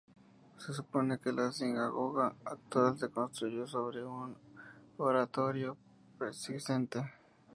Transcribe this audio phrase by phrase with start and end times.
[0.57, 4.35] Se supone que la sinagoga actual se construyó sobre un
[4.97, 5.77] oratorio
[6.17, 7.03] preexistente.